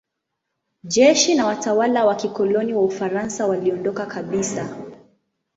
Jeshi 0.83 1.35
na 1.35 1.45
watawala 1.45 2.05
wa 2.05 2.15
kikoloni 2.15 2.73
wa 2.73 2.83
Ufaransa 2.85 3.47
waliondoka 3.47 4.05
kabisa. 4.05 4.77